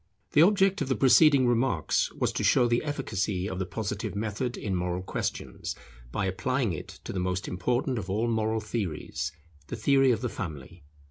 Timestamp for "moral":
4.75-5.03, 8.27-8.61